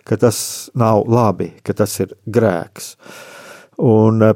[0.07, 0.37] ka tas
[0.75, 2.95] nav labi, ka tas ir grēks.
[2.95, 3.34] Uh,
[3.77, 4.35] Un, eh,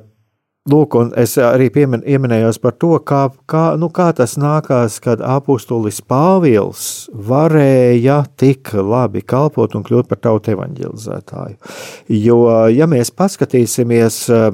[0.69, 5.21] Lūk, un es arī piemin, pieminējos par to, kā, kā, nu, kā tas nākās, kad
[5.25, 11.55] apustulis Pāvils varēja tik labi kalpot un kļūt par tautu evanģelizētāju.
[12.13, 12.39] Jo,
[12.75, 14.51] ja mēs paskatīsimies uh,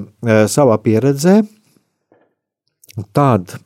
[0.47, 1.41] savā pieredzē,
[3.11, 3.57] tad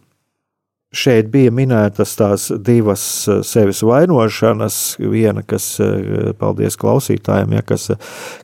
[0.89, 4.77] Šeit bija minētas tās divas eh, sevis vainošanas.
[4.97, 7.91] Viena, kas, eh, paldies klausītājiem, ja, kas,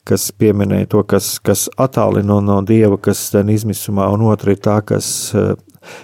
[0.05, 4.77] kas pieminēja to, kas, kas attālina no dieva, kas ten izmisumā, un otra ir tā,
[4.85, 5.55] kas eh,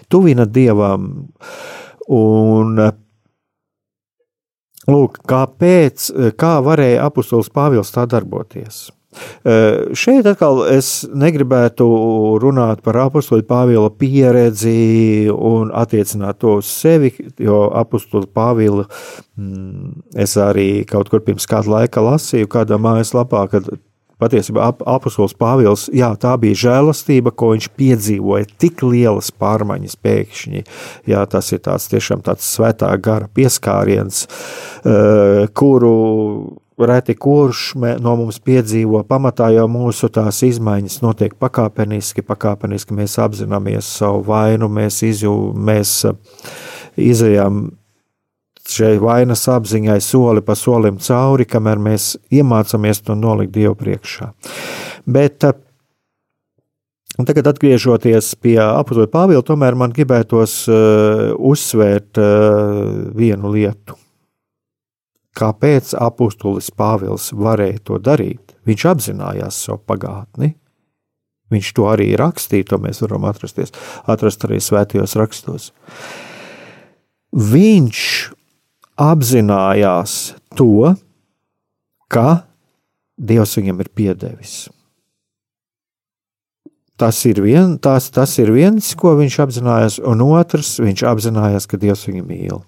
[0.09, 1.11] tuvina dievam.
[2.09, 2.81] Un,
[4.89, 6.07] lūk, kāpēc,
[6.41, 8.87] kā varēja apustulis Pāvils tā darboties?
[9.97, 11.85] Šeit atkal es negribētu
[12.41, 20.37] runāt par apakstoļu Pāvila pieredzi un attiecināt to uz sevi, jo apakstoļu Pāvila mm, es
[20.39, 23.67] arī kaut kur pirms kāda laika lasīju kādā mājaslapā, kad
[24.21, 30.65] patiesībā ap, apustulis Pāvils, jā, tā bija žēlastība, ko viņš piedzīvoja, tik lielas pārmaiņas pēkšņi.
[31.09, 34.25] Jā, tas ir tāds tiešām tāds svētā gara pieskāriens,
[34.85, 35.95] uh, kuru
[36.85, 43.89] reti kurš no mums piedzīvo, pamatā jau mūsu tās izmaiņas notiek pakāpeniski, pakāpeniski mēs apzināmies
[43.99, 46.17] savu vainu, mēs, izjū, mēs eh,
[47.11, 47.67] izējām
[48.69, 54.31] šai vainas apziņai soli pa solim cauri, kamēr mēs iemācāmies to nolikt Dievu priekšā.
[55.09, 55.57] Bet eh,
[57.11, 63.97] Tagad, atgriežoties pie apakšā Pāvila, tomēr man gribētos uh, uzsvērt uh, vienu lietu.
[65.37, 68.55] Kāpēc apustulis Pāvils varēja to darīt?
[68.67, 70.53] Viņš apzinājās savu pagātni.
[71.51, 73.75] Viņš to arī rakstīja, to mēs varam atrasties,
[74.07, 75.71] atrast arī svētajos rakstos.
[77.35, 78.01] Viņš
[79.01, 80.93] apzinājās to,
[82.11, 82.43] ka
[83.21, 84.55] Dievs viņam ir piedevis.
[86.97, 91.79] Tas ir, vien, tas, tas ir viens, ko viņš apzinājās, un otrs, viņš apzinājās, ka
[91.81, 92.61] Dievs viņu mīl.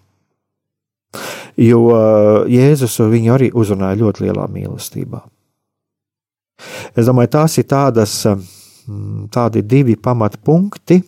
[1.61, 5.21] Jo uh, Jēzus viņu arī uzrunāja ļoti lielā mīlestībā.
[6.97, 10.99] Es domāju, tās ir tādas, um, tādi divi pamatpunkti,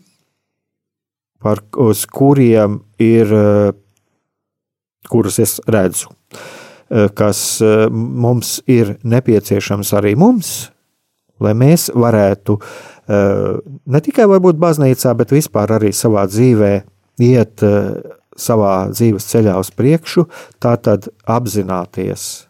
[1.42, 3.74] par, uz kuriem ir, uh,
[5.12, 10.70] kurus es redzu, uh, kas mums ir nepieciešams arī mums,
[11.42, 12.60] lai mēs varētu
[13.06, 16.72] ne tikai varbūt baznīcā, bet vispār arī savā dzīvē
[17.26, 17.64] iet
[18.36, 20.26] savā dzīves ceļā uz priekšu,
[20.60, 22.46] tā tad apzināties,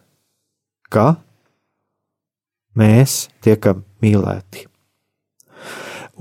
[0.90, 1.16] ka
[2.76, 4.66] mēs tiekam mīlēti.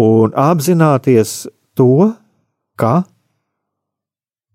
[0.02, 1.46] Un apzināties
[1.78, 2.12] to,
[2.80, 3.06] ka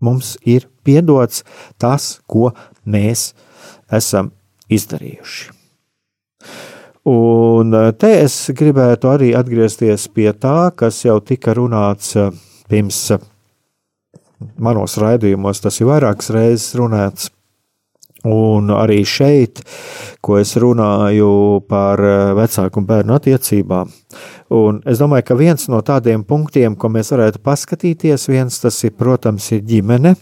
[0.01, 1.45] mums ir piedots
[1.81, 2.53] tas, ko
[2.85, 3.31] mēs
[3.93, 4.33] esam
[4.71, 5.51] izdarījuši.
[7.11, 12.13] Un te es gribētu arī atgriezties pie tā, kas jau tika runāts
[12.69, 13.01] pirms
[14.61, 17.31] manos raidījumos tas ir vairākas reizes runāts.
[18.29, 19.63] Un arī šeit,
[20.21, 23.93] ko es runāju par eh, vecāku un bērnu attiecībām.
[24.53, 28.93] Un es domāju, ka viens no tādiem punktiem, ko mēs varētu paskatīties, viens tas ir,
[28.99, 30.13] protams, ir ģimene.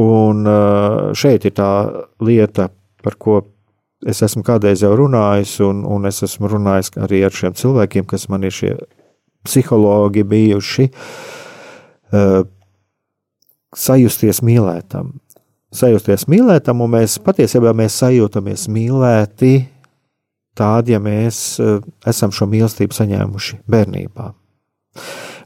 [0.00, 1.72] Un eh, šeit ir tā
[2.24, 2.70] lieta,
[3.04, 3.42] par ko
[4.08, 8.28] es esmu kādreiz jau runājis, un, un es esmu runājis arī ar šiem cilvēkiem, kas
[8.32, 8.72] man ir šie
[9.44, 12.40] psihologi bijuši eh,
[13.76, 15.18] sajusties mīlētam.
[15.72, 19.54] Sajusties mīlētam, un mēs patiesībā mēs sajūtamies mīlēti
[20.58, 24.32] tādi, ja mēs uh, esam šo mīlestību saņēmuši bērnībā.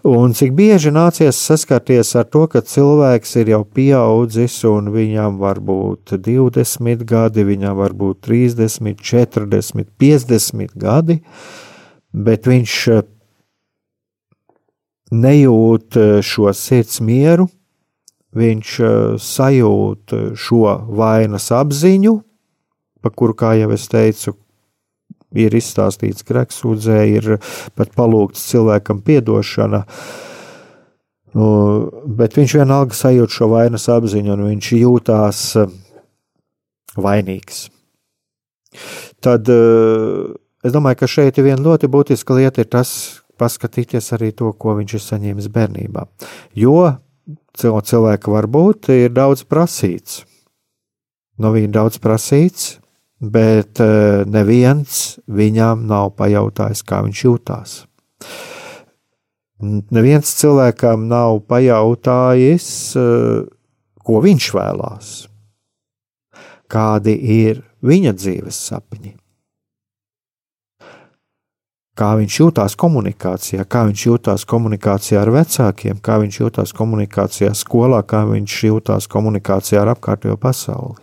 [0.06, 5.58] Un cik bieži nācies saskarties ar to, ka cilvēks ir jau pieaudzis, un viņam var
[5.62, 11.20] būt 20 gadi, viņam var būt 30, 40, 50 gadi,
[12.14, 13.02] bet viņš uh,
[15.14, 17.48] nejūt uh, šo sirds mieru,
[18.36, 18.72] viņš
[19.22, 20.64] sajūt šo
[20.98, 22.16] vainas apziņu,
[23.02, 24.36] pa kuru, kā jau es teicu,
[25.36, 27.36] ir izstāstīts grēksūdzē, ir
[27.76, 29.84] pat palūgts cilvēkam piedošana.
[32.16, 35.74] Bet viņš vienalga sajūt šo vainas apziņu, un viņš jūtās eh,
[36.96, 37.66] vainīgs.
[39.24, 40.32] Tad eh,
[40.64, 42.94] es domāju, ka šeit viena ļoti būtiska lieta, ir tas,
[43.36, 46.06] paskatīties arī to, ko viņš ir saņēmis bērnībā.
[46.56, 46.78] Jo
[47.56, 50.24] cilvēka varbūt ir daudz prasīts.
[51.38, 52.78] No viņa daudz prasīts,
[53.20, 57.76] bet eh, neviens viņam nav pajautājis, kā viņš jūtās.
[59.92, 62.70] Neviens cilvēkam nav pajautājis,
[63.00, 63.44] eh,
[64.06, 65.12] ko viņš vēlās,
[66.70, 69.16] kādi ir viņa dzīves sapņi.
[71.96, 78.02] Kā viņš jūtās komunikācijā, kā viņš jūtās komunikācijā ar vecākiem, kā viņš jūtās komunikācijā skolā,
[78.04, 80.98] kā viņš jūtās komunikācijā ar apkārtējo pasauli.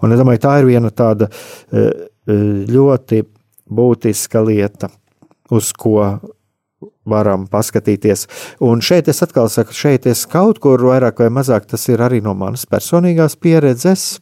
[0.00, 1.84] Un es domāju, tā ir viena tāda e,
[2.24, 2.38] e,
[2.72, 3.22] ļoti
[3.68, 4.88] būtiska lieta,
[5.52, 6.00] uz ko
[7.08, 8.26] varam paskatīties.
[8.64, 12.20] Un šeit es atkal saku, šeit es kaut kur vairāk vai mazāk tas ir arī
[12.24, 14.18] no manas personīgās pieredzes.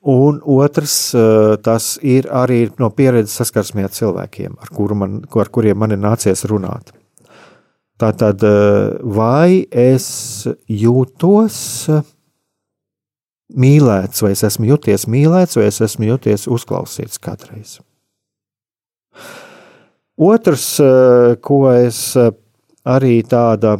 [0.00, 1.24] Un otrs, e,
[1.60, 6.00] tas ir arī no pieredzes saskarsmē ar cilvēkiem, ar, kur man, ar kuriem man ir
[6.00, 6.94] nācies runāt.
[8.00, 8.40] Tātad,
[9.04, 10.06] vai es
[10.64, 11.58] jūtos
[13.56, 17.78] mīlēts, vai es esmu juties mīlēts, vai es esmu juties uzklausīts kādreiz.
[20.20, 22.30] Otrs, eh, ko es eh,
[22.84, 23.78] arī tāda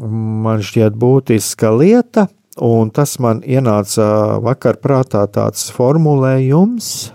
[0.00, 7.12] man šķiet būtiska lieta, un tas man ienāca vakar prātā tāds formulējums,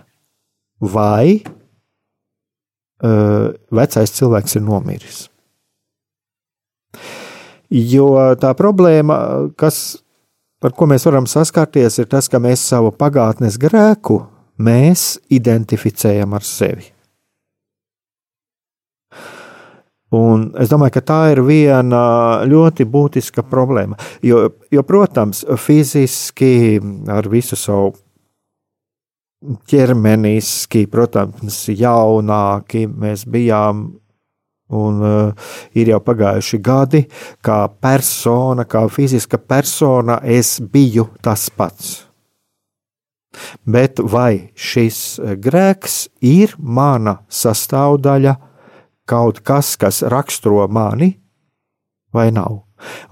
[0.79, 1.41] vai
[3.03, 5.29] uh, vecais cilvēks ir nomiris.
[7.75, 9.17] Jo tā problēma,
[9.59, 9.97] kas
[10.65, 14.23] ar ko mēs varam saskarties, ir tas, ka mēs savu pagātnes grēku
[14.57, 16.94] mēs identificējam ar sevi.
[20.13, 23.97] Un es domāju, ka tā ir viena ļoti būtiska problēma.
[24.23, 26.77] Jo, jo protams, fiziski
[27.09, 27.95] ar visu savu
[29.69, 33.87] ķermeniski, protams, jaunāki mēs bijām
[34.73, 37.03] Un uh, ir jau pagājuši gadi,
[37.45, 41.99] kā persona, kā fiziska persona, es biju tas pats.
[43.61, 48.33] Bet vai šis eh, grēks ir mana sastāvdaļa,
[49.05, 51.13] kaut kas, kas raksturo mani,
[52.13, 52.61] vai nav?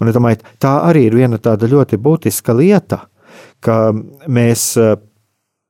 [0.01, 3.05] Un es domāju, tā arī ir viena tāda ļoti būtiska lieta,
[3.63, 3.93] ka
[4.27, 4.97] mēs uh,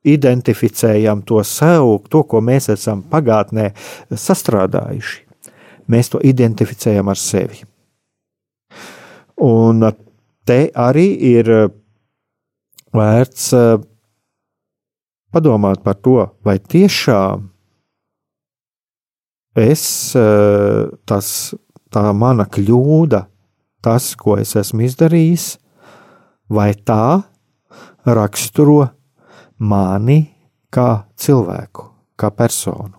[0.04, 3.70] identificējam to sev, to, ko mēs esam pagātnē
[4.12, 5.24] sastrādājuši
[5.88, 7.64] mēs to identificējam ar sevi.
[9.44, 9.84] Un
[10.48, 11.72] te arī ir eh,
[12.94, 13.72] vērts eh,
[15.34, 17.50] padomāt par to, vai tiešām
[19.56, 21.54] es, eh, tas,
[21.94, 23.26] tā mana kļūda,
[23.84, 25.58] tas, ko es esmu izdarījis,
[26.50, 27.24] vai tā
[28.06, 28.90] raksturo
[29.60, 30.20] mani
[30.74, 31.86] kā cilvēku,
[32.18, 32.98] kā personu.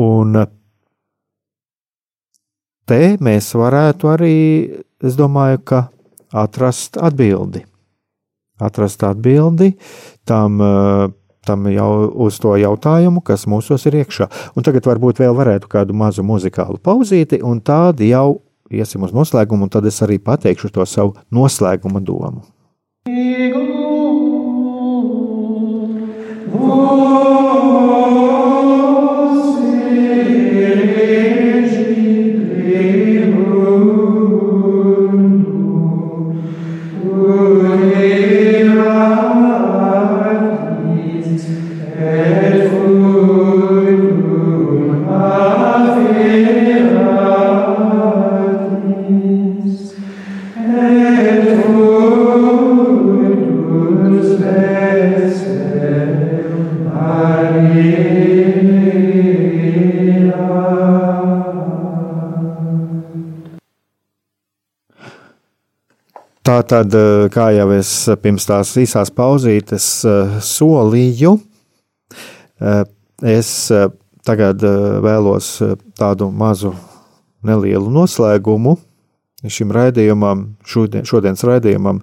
[0.00, 0.38] Un
[2.86, 4.36] te mēs varētu arī,
[5.02, 5.80] es domāju, ka
[6.30, 7.64] atrast atbildi.
[8.60, 9.72] Atrast atbildi
[10.28, 10.60] tam,
[11.50, 11.90] tam jau
[12.26, 14.30] uz to jautājumu, kas mūsos ir iekšā.
[14.54, 18.40] Un tagad varbūt vēl varētu kādu mazu muzikālu pauzīti, un tādi jau
[18.70, 22.46] iesim uz noslēgumu, un tad es arī pateikšu to savu noslēguma domu.
[26.50, 27.49] Oh
[66.60, 66.92] Tā tad,
[67.32, 67.90] kā jau es
[68.20, 69.84] pirms tās īsās pauzītes
[70.44, 71.30] solīju,
[73.32, 73.52] es
[74.28, 74.66] tagad
[75.06, 75.48] vēlos
[75.96, 76.74] tādu mazu
[77.48, 78.74] nelielu noslēgumu
[79.48, 82.02] šim raidījumam, šodien, šodienas raidījumam.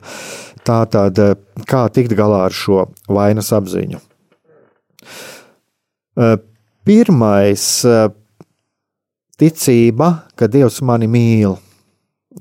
[0.65, 1.21] Tātad,
[1.69, 4.01] kā tikt galā ar šo vainas apziņu?
[6.81, 7.69] Pirmais,
[9.37, 11.59] ticība, ka Dievs mani mīl.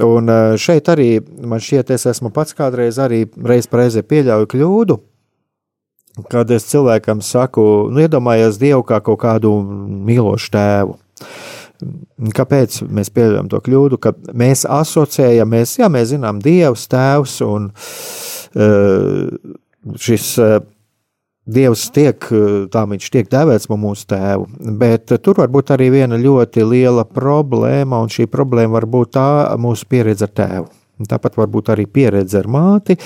[0.04, 0.28] Un
[0.60, 4.96] šeit arī man šķiet, es esmu pats kādreiz arī reiz reizē pieļauju kļūdu,
[6.32, 9.54] kad es cilvēkam saku, nu, iedomājies Dievu kā kaut kādu
[10.06, 10.98] mīlošu tēvu.
[12.36, 17.68] Kāpēc mēs pieļaujam to kļūdu, ka mēs asociējam, mēs, jā, mēs zinām, Dievs, Tēvs un
[17.72, 19.26] uh,
[20.00, 20.58] šis uh,
[21.46, 22.24] Dievs tiek,
[22.74, 24.48] tā viņš tiek devēts par mūsu tēvu,
[24.80, 29.28] bet tur var būt arī viena ļoti liela problēma, un šī problēma var būt tā
[29.62, 30.66] mūsu pieredze ar tēvu.
[31.06, 32.96] Tāpat var būt arī pieredze ar māti,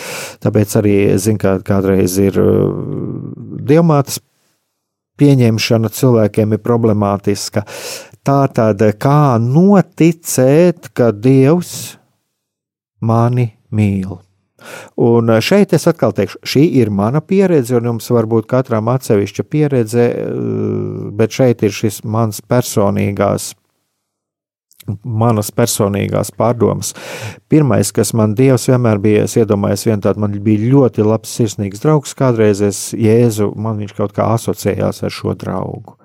[0.40, 2.38] tāpēc arī, zinu, ka kādreiz ir
[3.66, 4.20] dievmātes
[5.20, 7.66] pieņemšana cilvēkiem ir problemātiska.
[8.24, 11.74] Tā tad, kā noticēt, ka Dievs
[13.04, 14.20] mani mīl?
[15.00, 20.10] Un šeit es atkal teikšu, šī ir mana pieredze, un jums varbūt katram atsevišķa pieredze,
[21.16, 23.54] bet šeit ir šis mans personīgās
[25.04, 26.94] manas personīgās pārdomas.
[27.52, 31.82] Pirmais, kas man Dievs vienmēr bija, es iedomājos, vien tādu man bija ļoti labs, sirsnīgs
[31.82, 32.16] draugs.
[32.18, 35.96] Kādreiz es Jēzu, man viņš kaut kā asociējās ar šo draugu.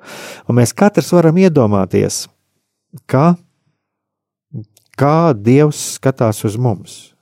[0.50, 2.26] Un mēs katrs varam iedomāties,
[3.10, 3.34] kā,
[5.00, 7.15] kā Dievs skatās uz mums.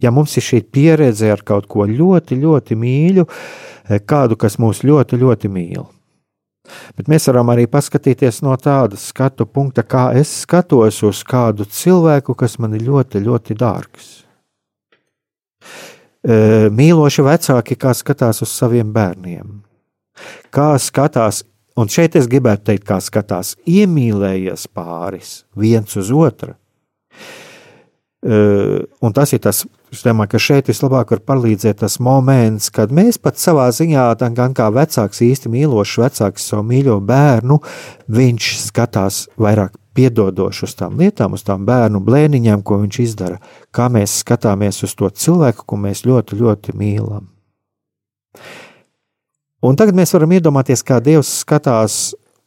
[0.00, 3.26] Ja mums ir šī pieredze ar kaut ko ļoti, ļoti mīļu,
[4.08, 5.88] kādu, kas mūs ļoti, ļoti mīl
[6.96, 12.36] Bet mēs varam arī paskatīties no tāda skatu punkta, kā es skatos uz kādu cilvēku,
[12.38, 14.10] kas man ir ļoti, ļoti dārgs.
[16.76, 19.62] Mīloši vecāki, kā skatās uz saviem bērniem,
[20.52, 21.44] kā skatās,
[21.80, 26.54] un šeit es gribētu teikt, kā skatās iemīlējies pāris viens uz otru.
[28.20, 33.16] Un tas ir tas Es domāju, ka šeit vislabāk var palīdzēt tas moments, kad mēs
[33.18, 34.04] pat savā ziņā,
[34.36, 37.56] gan kā vecāks, īsti mīlošs vecāks savu mīļo bērnu,
[38.14, 43.40] viņš skatās vairāk piedodoši uz tām lietām, uz tām bērnu blēniņām, ko viņš izdara,
[43.74, 47.26] kā mēs skatāmies uz to cilvēku, ko mēs ļoti, ļoti mīlam.
[49.66, 51.98] Un tagad mēs varam iedomāties, kā Dievs skatās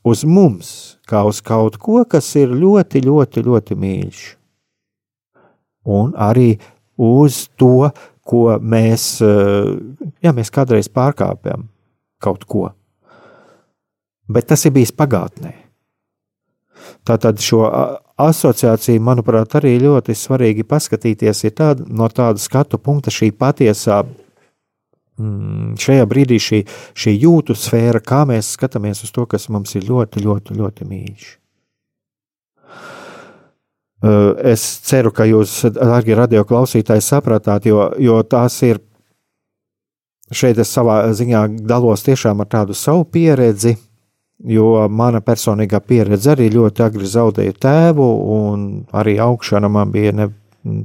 [0.07, 0.71] uz mums,
[1.11, 4.23] kā uz kaut ko, kas ir ļoti, ļoti, ļoti mīļš.
[5.83, 6.55] Un arī
[6.97, 7.89] uz to,
[8.23, 9.73] ko mēs, eh,
[10.23, 11.67] jā, mēs kādreiz pārkāpjam
[12.19, 12.71] kaut ko.
[14.29, 15.53] Bet tas ir bijis pagātnē.
[17.03, 17.67] Tātad šo
[18.19, 24.03] asociāciju, manuprāt, arī ļoti svarīgi paskatīties tād, no tāda skatu punkta, šī patiesā,
[25.19, 26.63] mm, šajā brīdī šī,
[26.95, 31.42] šī jūtu sfēra, kā mēs skatāmies uz to, kas mums ir ļoti, ļoti, ļoti mīļš.
[34.03, 38.81] Eh, es ceru, ka jūs, darbie radioklausītāji, sapratāt, jo, jo tās ir.
[40.33, 43.75] Šeit es savā ziņā dalos tiešām ar tādu savu pieredzi,
[44.49, 48.63] jo mana personīgā pieredze arī ļoti agri zaudēja tēvu, un
[48.97, 50.29] arī augšana man bija ne,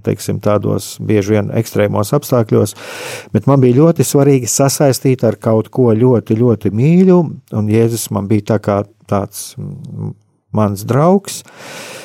[0.05, 2.77] teiksim, tādos bieži vien ekstrēmos apstākļos,
[3.33, 7.21] bet man bija ļoti svarīgi sasaistīt ar kaut ko ļoti, ļoti mīļu,
[7.57, 9.55] un Jēzus man bija tā kā tāds
[10.53, 11.41] mans draugs.
[11.47, 11.99] Uh,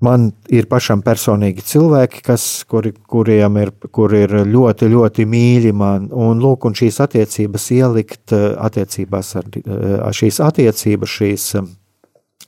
[0.00, 6.06] Man ir pašam personīgi cilvēki, kas, kuri, kuriem ir, kur ir ļoti, ļoti mīļi man,
[6.08, 11.68] un, lūk, un šīs attiecības ielikt eh, attiecībās ar eh, šīs attiecības, šīs eh,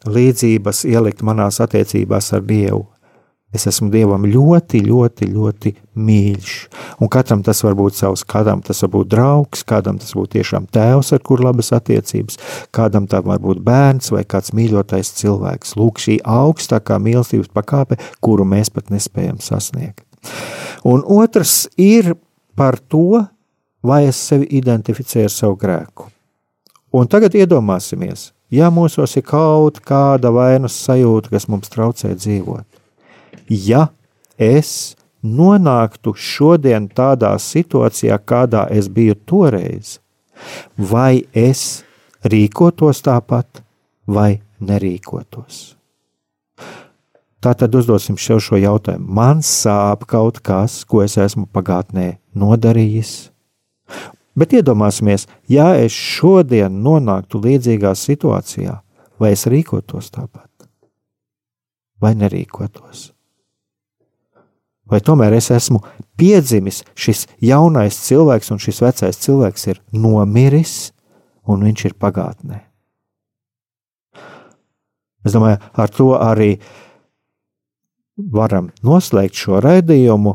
[0.09, 2.87] līdzības ielikt manās attiecībās ar Dievu.
[3.53, 6.53] Es esmu Dievam ļoti, ļoti, ļoti mīļš.
[7.05, 10.71] Un katram tas var būt savs, kādam tas var būt draugs, kādam tas būtu tiešām
[10.73, 12.41] tēvs, ar kur labas attiecības,
[12.73, 15.77] kādam tam var būt bērns vai kāds mīļotais cilvēks.
[15.77, 20.01] Lūk, šī augstākā mīlestības pakāpe, kuru mēs pat nespējam sasniegt.
[20.89, 22.15] Un otrs ir
[22.57, 23.21] par to,
[23.85, 26.09] vai es sevi identificēju ar savu grēku.
[26.97, 32.72] Un tagad iedomāsimies, ja mūsos ir kaut kāda vainas sajūta, kas mums traucē dzīvot
[33.49, 33.89] ja
[34.39, 39.99] es nonāktu šodien tādā situācijā, kādā es biju toreiz,
[40.77, 41.85] vai es
[42.25, 43.63] rīkotos tāpat,
[44.07, 45.77] vai nerīkotos.
[47.43, 49.09] Tā tad uzdosim sev šo jautājumu.
[49.11, 53.33] Man sāp kaut kas, ko es esmu pagātnē nodarījis.
[54.39, 58.79] Bet iedomāsimies, ja es šodien nonāktu līdzīgā situācijā,
[59.21, 60.69] vai es rīkotos tāpat,
[62.01, 63.12] vai nerīkotos.
[64.93, 65.81] Vai tomēr es esmu
[66.21, 70.93] piedzimis, šis jaunais cilvēks un šis vecais cilvēks ir nomiris
[71.49, 72.61] un viņš ir pagātnē.
[75.25, 76.51] Es domāju, ar to arī
[78.17, 80.35] varam noslēgt šo raidījumu,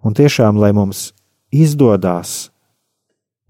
[0.00, 1.10] un tiešām, lai mums
[1.52, 2.48] izdodas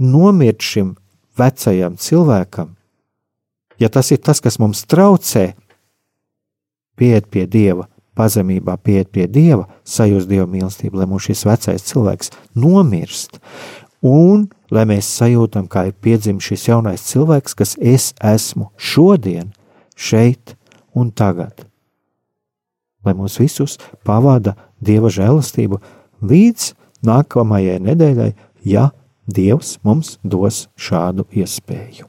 [0.00, 0.94] nomirt šim
[1.38, 2.74] vecajam cilvēkam,
[3.78, 5.52] ja tas ir tas, kas mums traucē,
[6.98, 7.86] pieiet pie Dieva,
[8.20, 13.40] pazemībā pieiet pie Dieva, sajust Dieva mīlestību, lai mūsu šis vecais cilvēks nomirst,
[14.04, 19.50] un lai mēs sajūtam, kā ir piedzimis šis jaunais cilvēks, kas es esmu šodien,
[19.96, 20.54] šeit
[20.96, 21.66] un tagad.
[23.04, 25.80] Lai mūs visus pavada Dieva žēlastība
[26.20, 26.72] līdz
[27.06, 28.30] nākamajai nedēļai,
[28.64, 28.90] ja
[29.30, 32.08] Dievs mums dos šādu iespēju.